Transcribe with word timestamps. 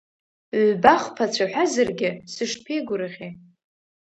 Ҩба-хԥа 0.67 1.25
цәаҳәазаргьы 1.33 2.09
сышԥеигәырӷьеи. 2.33 3.29